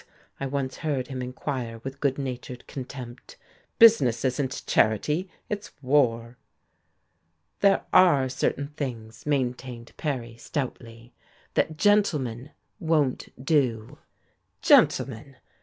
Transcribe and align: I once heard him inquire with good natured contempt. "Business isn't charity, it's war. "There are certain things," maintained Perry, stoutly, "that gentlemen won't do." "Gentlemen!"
I 0.39 0.47
once 0.47 0.77
heard 0.77 1.09
him 1.09 1.21
inquire 1.21 1.77
with 1.83 1.99
good 1.99 2.17
natured 2.17 2.65
contempt. 2.65 3.35
"Business 3.77 4.25
isn't 4.25 4.63
charity, 4.65 5.29
it's 5.47 5.73
war. 5.83 6.37
"There 7.59 7.83
are 7.93 8.27
certain 8.27 8.69
things," 8.69 9.27
maintained 9.27 9.93
Perry, 9.97 10.37
stoutly, 10.37 11.13
"that 11.53 11.77
gentlemen 11.77 12.49
won't 12.79 13.29
do." 13.45 13.99
"Gentlemen!" 14.63 15.35